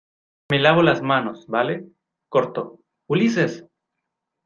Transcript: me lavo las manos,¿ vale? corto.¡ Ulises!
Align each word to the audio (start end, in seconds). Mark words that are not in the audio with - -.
me 0.49 0.57
lavo 0.57 0.81
las 0.81 1.03
manos,¿ 1.03 1.45
vale? 1.47 1.85
corto.¡ 2.27 2.79
Ulises! 3.07 3.63